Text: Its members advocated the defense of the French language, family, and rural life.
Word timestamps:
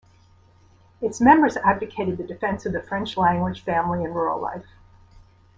Its 0.99 1.21
members 1.21 1.57
advocated 1.57 2.17
the 2.17 2.23
defense 2.25 2.65
of 2.65 2.73
the 2.73 2.81
French 2.81 3.17
language, 3.17 3.61
family, 3.63 4.03
and 4.03 4.15
rural 4.15 4.41
life. 4.41 4.65